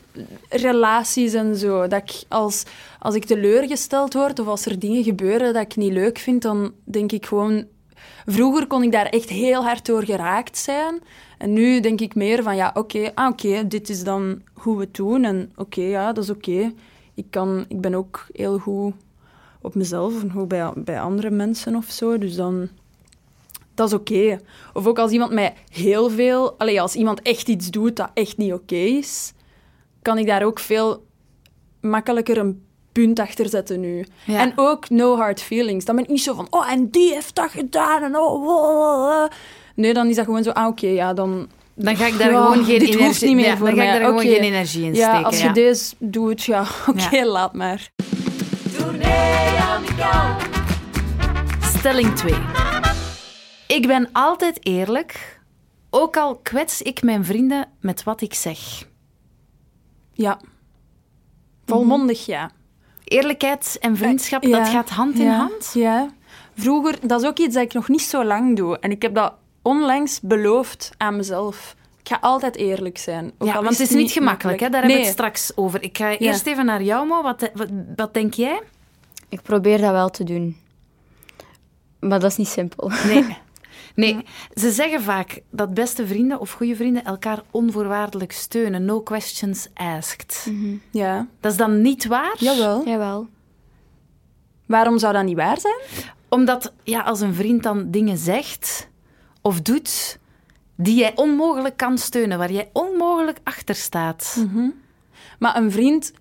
[0.49, 1.87] relaties en zo.
[1.87, 2.65] Dat ik als,
[2.99, 6.73] als ik teleurgesteld word of als er dingen gebeuren dat ik niet leuk vind, dan
[6.85, 7.65] denk ik gewoon...
[8.27, 11.03] Vroeger kon ik daar echt heel hard door geraakt zijn.
[11.39, 14.83] En nu denk ik meer van, ja, oké, ah, oké, dit is dan hoe we
[14.83, 15.25] het doen.
[15.25, 16.73] En oké, ja, dat is oké.
[17.15, 18.95] Ik, kan, ik ben ook heel goed
[19.65, 22.19] op mezelf ook bij, bij andere mensen of zo.
[22.19, 22.69] Dus dan
[23.75, 24.41] dat is oké.
[24.73, 26.55] Of ook als iemand mij heel veel...
[26.59, 29.33] Allee, als iemand echt iets doet dat echt niet oké is,
[30.03, 31.05] kan ik daar ook veel
[31.81, 34.07] makkelijker een punt achter zetten nu.
[34.27, 34.41] Ja.
[34.41, 35.85] En ook no hard feelings.
[35.85, 39.27] Dan ben ik niet zo van, oh, en die heeft dat gedaan en oh.
[39.75, 41.49] Nee, dan is dat gewoon zo, ah, oké, ja, dan...
[41.77, 43.05] Dan ga ik daar gewoon geen energie...
[43.05, 45.25] hoeft niet meer ja, voor dan ga ik daar gewoon geen energie in Ja, steken.
[45.25, 47.91] als je deze doet, ja, oké, laat maar.
[51.63, 52.35] Stelling 2.
[53.67, 55.41] Ik ben altijd eerlijk,
[55.91, 58.59] ook al kwets ik mijn vrienden met wat ik zeg.
[60.13, 60.41] Ja.
[61.67, 62.51] Volmondig, ja.
[63.05, 65.71] Eerlijkheid en vriendschap, Ja, dat gaat hand in ja, hand.
[65.75, 66.09] Ja.
[66.55, 68.79] Vroeger, dat is ook iets dat ik nog niet zo lang doe.
[68.79, 71.77] En ik heb dat onlangs beloofd aan mezelf.
[72.01, 73.33] Ik ga altijd eerlijk zijn.
[73.39, 74.69] Ook Ja, al want het is niet gemakkelijk, hè?
[74.69, 75.27] daar hebben we het Nee.
[75.29, 75.83] straks over.
[75.83, 77.23] Ik ga eerst even naar jou, Mo.
[77.23, 78.63] Wat, wat, wat denk jij?
[79.29, 80.57] Ik probeer dat wel te doen.
[81.99, 82.91] Maar dat is niet simpel.
[83.07, 83.37] Nee.
[83.95, 88.85] Nee, ze zeggen vaak dat beste vrienden of goede vrienden elkaar onvoorwaardelijk steunen.
[88.85, 90.51] No questions asked.
[90.91, 91.27] Ja.
[91.41, 92.35] Dat is dan niet waar?
[92.39, 92.87] Jawel.
[92.87, 93.29] Jawel.
[94.67, 96.11] Waarom zou dat niet waar zijn?
[96.29, 98.89] Omdat ja, als een vriend dan dingen zegt
[99.41, 100.19] of doet
[100.77, 104.47] die jij onmogelijk kan steunen, waar jij onmogelijk achter staat.
[105.39, 106.13] Maar een vriend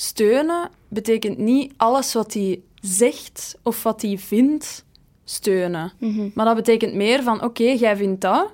[0.00, 4.84] steunen betekent niet alles wat hij zegt of wat hij vindt
[5.24, 5.92] steunen.
[6.34, 8.50] Maar dat betekent meer van, oké, jij vindt dat.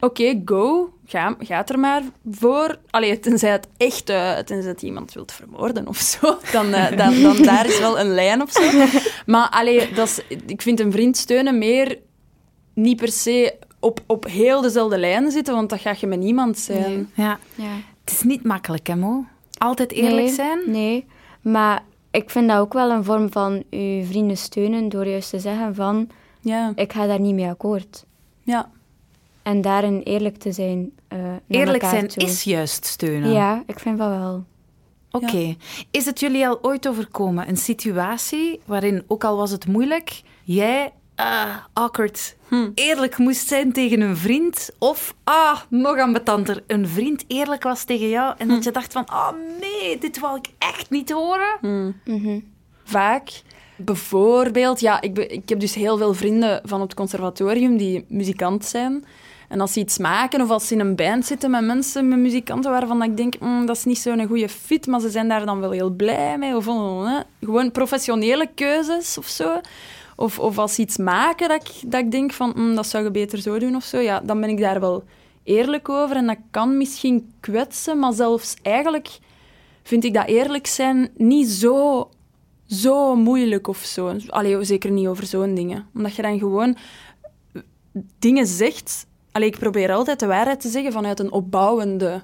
[0.00, 0.90] oké, go.
[1.06, 2.78] Ga, gaat er maar voor.
[2.90, 4.08] Allee, tenzij het echt...
[4.10, 6.38] eh, tenzij het iemand wilt vermoorden of zo.
[6.52, 8.62] Dan, eh, dan, dan daar is wel een lijn of zo.
[9.32, 11.98] Maar allee, dat is, ik vind een vriend steunen meer
[12.74, 16.58] niet per se op, op heel dezelfde lijn zitten, want dat ga je met niemand
[16.58, 17.10] zijn.
[17.14, 17.38] Ja.
[17.54, 17.72] Ja.
[18.04, 19.24] Het is niet makkelijk, hè, Mo?
[19.58, 20.58] Altijd eerlijk nee, zijn?
[20.66, 21.04] Nee,
[21.40, 25.38] maar ik vind dat ook wel een vorm van je vrienden steunen door juist te
[25.38, 26.08] zeggen van
[26.40, 28.04] Ja, ik ga daar niet mee akkoord.
[28.42, 28.70] ja.
[29.42, 30.92] En daarin eerlijk te zijn.
[31.08, 32.22] eh, Eerlijk zijn toe.
[32.24, 33.32] is juist steunen.
[33.32, 34.44] Ja, ik vind dat wel.
[35.10, 35.56] Oké.
[35.90, 40.92] Is het jullie al ooit overkomen, een situatie waarin, ook al was het moeilijk, jij,
[41.16, 42.68] ah, awkward, Hm.
[42.74, 44.70] eerlijk moest zijn tegen een vriend?
[44.78, 49.02] Of, ah, nog ambetanter, een vriend eerlijk was tegen jou en dat je dacht van,
[49.10, 49.28] oh
[49.60, 51.92] nee, dit wou ik echt niet horen?
[52.04, 52.38] Mhm.
[52.84, 53.28] Vaak.
[53.76, 58.64] Bijvoorbeeld, ja, ik, be- ik heb dus heel veel vrienden van het conservatorium die muzikant
[58.64, 59.04] zijn.
[59.48, 62.18] En als ze iets maken of als ze in een band zitten met mensen, met
[62.18, 65.46] muzikanten, waarvan ik denk, "Mm, dat is niet zo'n goede fit, maar ze zijn daar
[65.46, 66.56] dan wel heel blij mee.
[66.56, 67.18] Of oh, hè.
[67.46, 69.60] gewoon professionele keuzes of zo.
[70.16, 73.10] Of, of als iets maken dat ik, dat ik denk van, "Mm, dat zou je
[73.10, 73.98] beter zo doen of zo.
[73.98, 75.04] Ja, dan ben ik daar wel
[75.44, 76.16] eerlijk over.
[76.16, 79.18] En dat kan misschien kwetsen, maar zelfs eigenlijk
[79.82, 82.08] vind ik dat eerlijk zijn niet zo,
[82.66, 84.16] zo moeilijk of zo.
[84.28, 85.86] Allee, zeker niet over zo'n dingen.
[85.94, 86.76] Omdat je dan gewoon
[88.18, 89.06] dingen zegt.
[89.32, 92.22] Allee, ik probeer altijd de waarheid te zeggen vanuit een opbouwende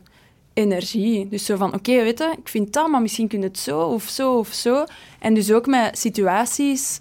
[0.55, 1.29] energie.
[1.29, 3.81] Dus zo van, oké, weet je, ik vind dat, maar misschien kun je het zo
[3.81, 4.85] of zo of zo.
[5.19, 7.01] En dus ook met situaties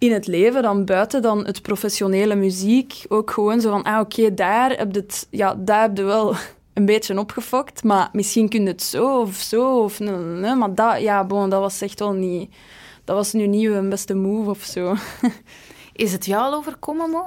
[0.00, 4.34] in het leven, dan buiten dan het professionele muziek, ook gewoon zo van, ah, oké,
[4.34, 6.34] daar heb je het, ja, daar heb je wel
[6.74, 10.54] een beetje opgefokt, maar misschien kun je het zo of zo, of nee, nee, nee,
[10.54, 12.50] maar dat, ja, bon, dat was echt wel niet,
[13.04, 14.94] dat was nu niet een beste move of zo.
[15.92, 17.24] Is het jou al overkomen, Mo?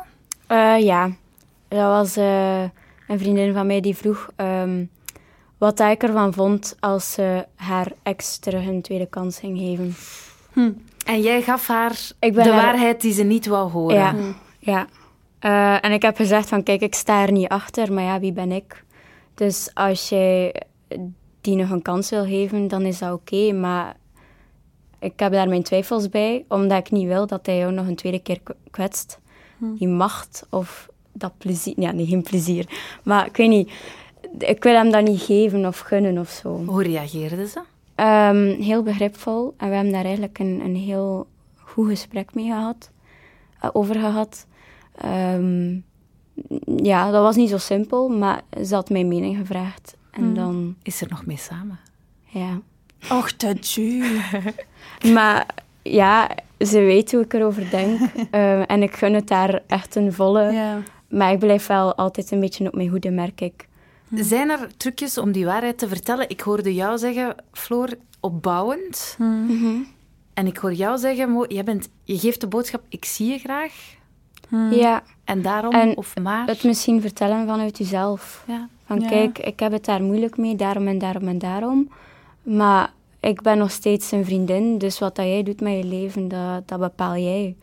[0.47, 1.11] Eh, ja,
[1.67, 2.61] dat was eh,
[3.07, 4.85] een vriendin van mij die vroeg ehm,
[5.57, 9.95] wat ik ervan vond als ze haar ex terug een tweede kans ging geven.
[11.05, 13.95] En jij gaf haar de haar- waarheid die ze niet wou horen.
[13.95, 14.15] Ja,
[14.59, 14.87] ja.
[15.39, 18.33] Eh, en ik heb gezegd van, kijk, ik sta er niet achter, maar ja, wie
[18.33, 18.83] ben ik?
[19.35, 20.61] Dus als jij
[21.41, 23.51] die nog een kans wil geven, dan is dat oké.
[23.53, 23.95] maar
[24.99, 27.95] ik heb daar mijn twijfels bij, omdat ik niet wil dat hij jou nog een
[27.95, 28.39] tweede keer
[28.71, 29.19] kwetst.
[29.57, 31.73] Die macht of dat plezier...
[31.77, 32.65] Ja, nee, geen plezier.
[33.03, 33.71] Maar ik weet niet,
[34.37, 36.63] ik wil hem dat niet geven of gunnen of zo.
[36.65, 37.61] Hoe reageerde ze?
[38.03, 39.53] Ehm, heel begripvol.
[39.57, 42.91] En we hebben daar eigenlijk een, een heel goed gesprek mee gehad,
[43.59, 44.47] eh, over gehad.
[44.95, 45.77] Ehm,
[46.83, 49.97] ja, dat was niet zo simpel, maar ze had mijn mening gevraagd.
[50.11, 51.79] En dan, Is er nog mee samen?
[52.25, 52.61] ja.
[53.11, 54.03] Och, tadju.
[55.13, 55.45] Maar
[55.81, 57.99] ja, ze weet hoe ik erover denk.
[58.31, 60.51] Eh, en ik gun het daar echt een volle.
[60.51, 60.81] Ja.
[61.09, 63.67] Maar ik blijf wel altijd een beetje op mijn hoede, merk ik.
[64.15, 66.29] Zijn er trucjes om die waarheid te vertellen?
[66.29, 69.15] Ik hoorde jou zeggen, Floor, opbouwend.
[70.33, 73.37] En ik hoor jou zeggen, Mo, jij bent, je geeft de boodschap, ik zie je
[73.37, 73.73] graag.
[74.71, 76.47] Ja, En daarom, En of maar.
[76.47, 78.43] het misschien vertellen vanuit jezelf.
[78.47, 78.67] Ja.
[78.85, 79.07] Van Ja.
[79.07, 81.89] kijk, ik heb het daar moeilijk mee, daarom en daarom en daarom.
[82.43, 86.27] Maar ik ben nog steeds een vriendin, dus wat dat jij doet met je leven,
[86.27, 87.55] dat, dat bepaal jij.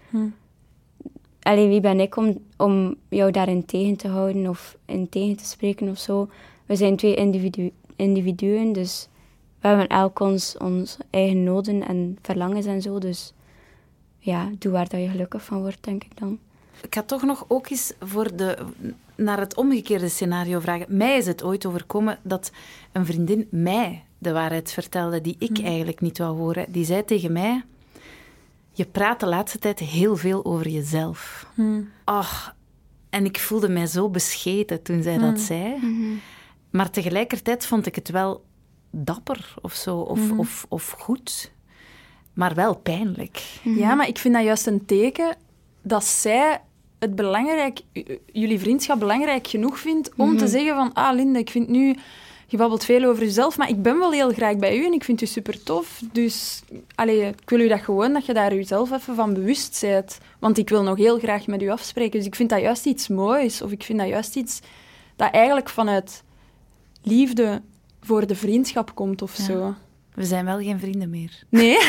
[1.42, 5.44] Allee, wie ben ik om, om jou daarin tegen te houden of in tegen te
[5.44, 6.28] spreken of zo?
[6.66, 9.08] We zijn twee individu individuen, dus
[9.60, 12.98] we hebben elk ons, ons eigen noden en verlangens en zo.
[12.98, 13.32] Dus
[14.18, 16.38] ja, doe waar dat je gelukkig van wordt, denk ik dan.
[16.82, 18.58] Ik ga toch nog ook eens voor de,
[19.14, 20.96] naar het omgekeerde scenario vragen.
[20.96, 22.52] Mij is het ooit overkomen dat
[22.92, 26.72] een vriendin mij de waarheid vertelde die ik eigenlijk niet wou horen.
[26.72, 27.62] Die zei tegen mij,
[28.80, 31.46] je praat de laatste tijd heel veel over jezelf.
[32.04, 32.56] Ach,
[33.10, 35.74] en ik voelde mij zo bescheten toen zij dat zei.
[36.70, 38.44] Maar tegelijkertijd vond ik het wel
[38.90, 41.52] dapper of zo, of, of, of goed.
[42.32, 43.42] Maar wel pijnlijk.
[43.62, 45.36] Ja, maar ik vind dat juist een teken
[45.82, 46.60] dat zij
[46.98, 47.80] het belangrijk,
[48.32, 51.96] jullie vriendschap belangrijk genoeg vindt om te zeggen van, ah Linde, ik vind nu,
[52.50, 55.04] je babbelt veel over jezelf, maar ik ben wel heel graag bij u en ik
[55.04, 56.02] vind u super tof.
[56.12, 56.62] Dus
[56.94, 60.18] allee, ik wil u dat gewoon, dat je daar jezelf even van bewust bent.
[60.38, 62.18] Want ik wil nog heel graag met u afspreken.
[62.18, 64.60] Dus ik vind dat juist iets moois, of ik vind dat juist iets
[65.16, 66.22] dat eigenlijk vanuit
[67.02, 67.62] liefde
[68.00, 69.74] voor de vriendschap komt of zo.
[70.20, 71.30] We zijn wel geen vrienden meer.
[71.48, 71.78] Nee?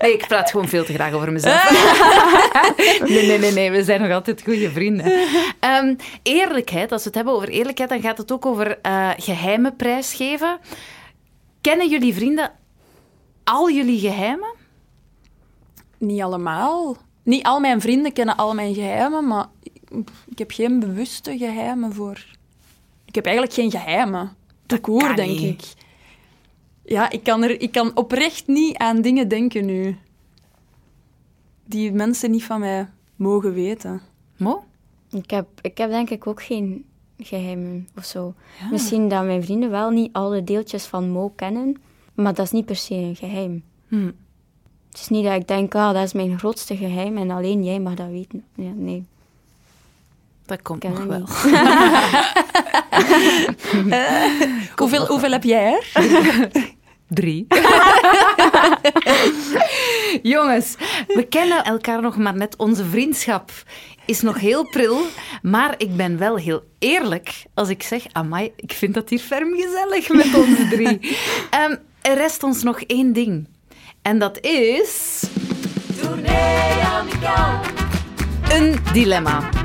[0.00, 1.70] Nee, ik praat gewoon veel te graag over mezelf.
[3.08, 5.12] nee, nee, nee, nee, we zijn nog altijd goede vrienden.
[5.60, 9.76] Ehm, eerlijkheid, als we het hebben over eerlijkheid, dan gaat het ook over eh, geheimen
[9.76, 10.58] prijsgeven.
[11.60, 12.52] Kennen jullie vrienden
[13.44, 14.54] al jullie geheimen?
[15.98, 16.96] Niet allemaal.
[17.22, 19.46] Niet al mijn vrienden kennen al mijn geheimen, maar
[20.28, 22.24] ik heb geen bewuste geheimen voor...
[23.04, 24.36] Ik heb eigenlijk geen geheimen.
[24.66, 25.62] Dat kan koer, denk niet.
[25.62, 25.83] ik.
[26.84, 29.96] Ja, ik kan, er, ik kan oprecht niet aan dingen denken nu.
[31.64, 34.00] Die mensen niet van mij mogen weten.
[34.36, 34.64] Mo?
[35.10, 36.84] Ik heb, ik heb denk ik ook geen
[37.18, 38.34] geheimen of zo.
[38.70, 41.82] Misschien dat mijn vrienden wel niet alle deeltjes van Mo kennen,
[42.14, 43.62] maar dat is niet per se een geheim.
[43.88, 44.10] Hm.
[44.88, 47.80] Het is niet dat ik denk, ah, dat is mijn grootste geheim en alleen jij
[47.80, 48.44] mag dat weten.
[48.54, 49.04] Ja, nee,
[50.46, 51.26] Dat komt ik ken nog wel.
[54.76, 55.92] Hoeveel, hoeveel heb jij er?
[57.14, 57.46] Drie.
[60.34, 60.74] Jongens,
[61.06, 62.56] we kennen elkaar nog maar net.
[62.56, 63.50] Onze vriendschap
[64.06, 65.00] is nog heel pril.
[65.42, 68.02] Maar ik ben wel heel eerlijk als ik zeg...
[68.12, 70.98] Amai, ik vind dat hier ferm gezellig met ons drie.
[71.50, 73.48] Ehm, er rest ons nog één ding.
[74.02, 75.22] En dat is...
[78.50, 79.63] Een dilemma.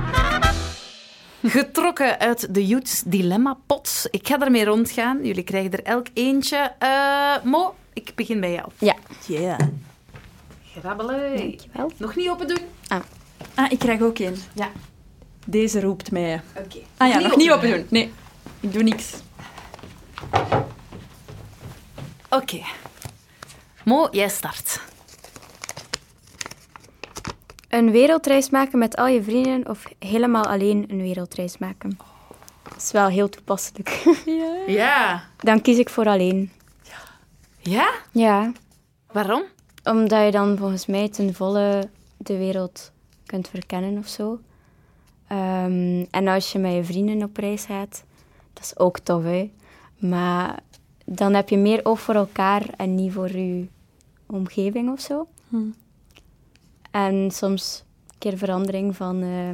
[1.50, 4.08] Getrokken uit de Youths Dilemma Pot.
[4.12, 5.26] Ik ga ermee rondgaan.
[5.26, 6.74] Jullie krijgen er elk eentje.
[6.80, 8.70] Eh, Mo, ik begin bij jou.
[8.78, 8.96] Ja,
[9.28, 9.60] Yeah.
[10.80, 11.38] Grabbelen.
[11.38, 11.92] dankjewel.
[11.98, 12.60] Nog niet open doen.
[13.56, 14.36] Ah, ik krijg ook één.
[14.54, 14.70] Ja.
[15.46, 16.42] Deze roept mij.
[16.58, 16.78] Oké.
[16.98, 17.86] Ah ja, nog niet open doen.
[17.90, 18.12] Nee,
[18.60, 19.14] ik doe niks.
[22.30, 22.62] Oké.
[23.84, 24.82] Mo, jij start.
[27.70, 31.98] Een wereldreis maken met al je vrienden of helemaal alleen een wereldreis maken?
[32.64, 33.90] Dat is wel heel toepasselijk.
[34.68, 35.24] Ja.
[35.38, 36.52] Dan kies ik voor alleen.
[37.60, 37.90] Ja?
[38.12, 38.52] Ja,
[39.12, 39.44] Waarom?
[39.84, 42.92] omdat je dan volgens mij ten volle de wereld
[43.26, 44.40] kunt verkennen of zo.
[45.28, 48.04] Ehm, en als je met je vrienden op reis gaat,
[48.54, 49.52] dat is ook tof, hè.
[49.98, 50.60] Maar
[51.06, 53.68] dan heb je meer oog voor elkaar en niet voor je
[54.26, 55.28] omgeving of zo.
[56.92, 59.50] En soms een keer verandering van, eh,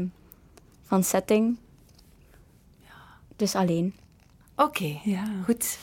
[0.88, 1.58] van setting.
[3.36, 3.94] Dus alleen.
[4.56, 5.00] Oké.
[5.04, 5.24] Ja.
[5.44, 5.78] Goed.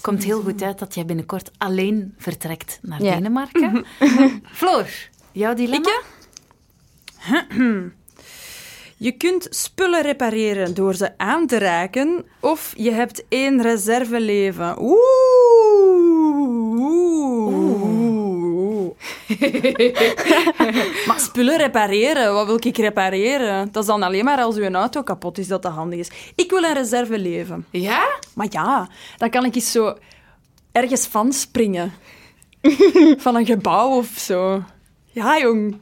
[0.00, 3.14] Komt heel goed uit dat jij binnenkort alleen vertrekt naar Ja.
[3.14, 3.84] Denemarken.
[4.52, 4.86] Floor,
[5.32, 6.00] jouw dilemma?
[8.96, 14.82] Je kunt spullen repareren door ze aan te raken, of je hebt één reserveleven.
[14.82, 14.98] Oeh.
[16.78, 17.99] Oeh.
[21.06, 23.72] maar spullen repareren, wat wil ik repareren?
[23.72, 26.10] Dat is dan alleen maar als uw auto kapot is dat dat handig is.
[26.34, 27.66] Ik wil een reserveleven.
[27.70, 28.18] Ja?
[28.34, 29.96] Maar ja, dan kan ik eens zo
[30.72, 31.92] ergens van springen.
[33.24, 34.62] van een gebouw of zo.
[35.12, 35.76] Ja, jong.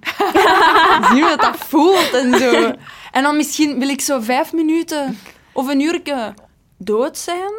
[1.11, 2.73] Zien hoe dat, dat voelt en zo.
[3.13, 5.19] En dan misschien wil ik zo vijf minuten
[5.53, 6.35] of een uurtje
[6.77, 7.53] dood zijn.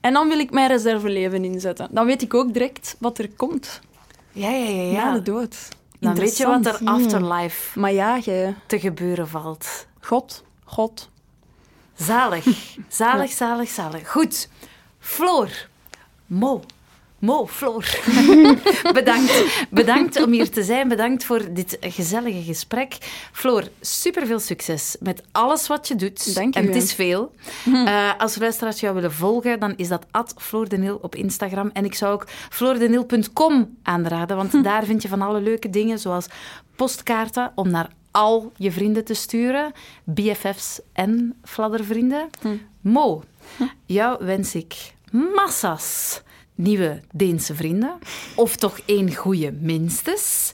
[0.00, 1.88] En dan wil ik mijn reserveleven inzetten.
[1.90, 3.80] Dan weet ik ook direct wat er komt
[4.38, 4.92] Ja, ja, ja.
[4.92, 5.12] na ja.
[5.12, 5.68] de dood.
[6.00, 7.04] Dan weet je wat er Interessant.
[7.04, 8.54] afterlife Maar ja, jij...
[8.66, 9.86] te gebeuren valt.
[10.00, 11.10] God, God.
[11.94, 12.44] Zalig.
[12.88, 14.10] Zalig, zalig, zalig.
[14.10, 14.48] Goed.
[14.98, 15.48] Floor.
[16.26, 16.62] Mo.
[17.18, 17.84] Mo, Floor.
[18.92, 19.66] Bedankt.
[19.70, 20.88] Bedankt om hier te zijn.
[20.88, 22.96] Bedankt voor dit gezellige gesprek.
[23.32, 26.34] Floor, superveel succes met alles wat je doet.
[26.34, 26.66] Dank En u.
[26.66, 27.32] het is veel.
[27.64, 31.70] Eh, als luisteraars jou willen volgen, dan is dat Floor de Nil op Instagram.
[31.72, 36.26] En ik zou ook floordenil.com aanraden, want daar vind je van alle leuke dingen, zoals
[36.76, 39.72] postkaarten om naar al je vrienden te sturen,
[40.04, 42.28] BFF's en fladdervrienden.
[42.80, 43.22] Mo,
[43.86, 44.92] jou wens ik
[45.34, 46.22] massa's
[46.58, 47.98] nieuwe Deense vrienden.
[48.34, 50.52] Of toch één goede minstens.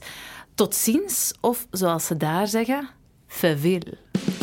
[0.54, 2.88] Tot ziens, of zoals ze daar zeggen,
[3.26, 3.82] farewell.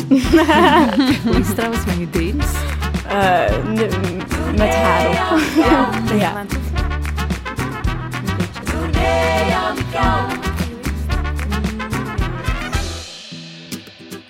[1.24, 2.46] Hoe is het trouwens met je Deens?
[4.56, 6.18] met haar op.
[6.18, 6.44] Ja.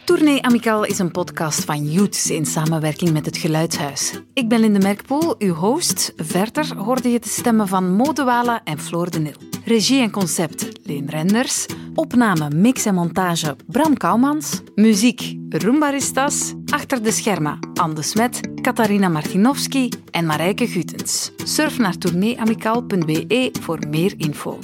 [0.05, 4.21] Tournee Amicaal is een podcast van Youths in samenwerking met het Geluidshuis.
[4.35, 6.13] Ik ben Linde Merkpoel, uw host.
[6.17, 9.35] Verder hoorde je de stemmen van Modewala en Floor de Nil.
[9.65, 11.67] Regie en concept Leen Renders.
[11.95, 14.61] Opname, mix en montage Bram Kouwmans.
[14.75, 16.53] Muziek Roombaristas.
[16.67, 21.31] Achter de schermen Anne de Smet, Katarina Martinovski en Marijke Gutens.
[21.45, 24.59] Surf naar tourneeamicaal.be voor meer info.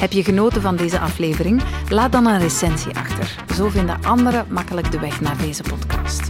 [0.00, 1.62] Heb je genoten van deze aflevering?
[1.88, 3.36] Laat dan een recensie achter.
[3.54, 6.28] Zo vinden anderen makkelijk de weg naar deze podcast.